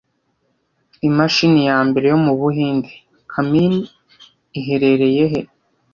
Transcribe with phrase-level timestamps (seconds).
[1.07, 3.89] Imashini ya mbere yo mu Buhinde, 'Kamini',
[4.59, 5.41] iherereye he